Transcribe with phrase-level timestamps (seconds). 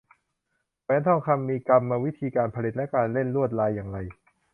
[0.83, 3.97] แหวนทองคำมีกรรมวิธีการผลิตและการเล่นลวดลายอย่างไร